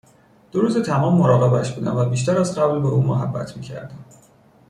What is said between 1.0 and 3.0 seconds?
مراقبش بودم و بیشتر از قبل به